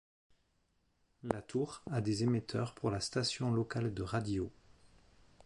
La 1.21 1.43
tour 1.43 1.83
a 1.91 2.01
des 2.01 2.23
émetteurs 2.23 2.73
pour 2.73 2.89
la 2.89 2.99
station 2.99 3.51
locale 3.51 3.93
de 3.93 4.01
radio. 4.01 4.51